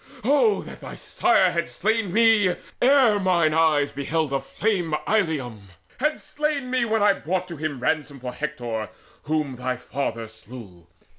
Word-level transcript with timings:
Oh 0.23 0.63
that 0.63 0.81
thy 0.81 0.95
sire 0.95 1.51
Had 1.51 1.69
slain 1.69 2.11
me, 2.11 2.55
ere 2.81 3.19
mine 3.19 3.53
eyes 3.53 3.91
beheld 3.91 4.33
aflame 4.33 4.95
Illium, 5.05 5.67
had 5.99 6.19
slain 6.19 6.71
me 6.71 6.85
when 6.85 7.03
I 7.03 7.13
brought 7.13 7.47
to 7.49 7.55
him 7.57 7.79
Ransom 7.79 8.19
for 8.19 8.33
Hector, 8.33 8.89
whom 9.25 9.57
thy 9.57 9.77
father 9.77 10.27
slew. 10.27 10.87